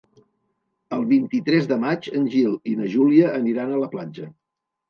El 0.97 1.03
vint-i-tres 1.11 1.69
de 1.73 1.77
maig 1.85 2.09
en 2.21 2.25
Gil 2.37 2.57
i 2.73 2.75
na 2.81 2.91
Júlia 2.97 3.31
aniran 3.43 3.75
a 3.77 3.81
la 3.83 3.95
platja. 3.97 4.33